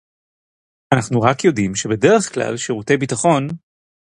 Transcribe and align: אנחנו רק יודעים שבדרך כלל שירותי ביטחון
אנחנו 0.93 1.21
רק 1.21 1.43
יודעים 1.43 1.75
שבדרך 1.75 2.33
כלל 2.33 2.57
שירותי 2.57 2.97
ביטחון 2.97 3.47